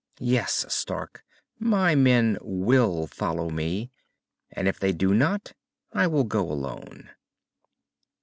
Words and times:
"Yes, 0.19 0.65
Stark. 0.67 1.23
My 1.59 1.93
men 1.93 2.39
will 2.41 3.05
follow 3.05 3.51
me. 3.51 3.91
And 4.51 4.67
if 4.67 4.79
they 4.79 4.93
do 4.93 5.13
not, 5.13 5.53
I 5.93 6.07
will 6.07 6.23
go 6.23 6.51
alone." 6.51 7.11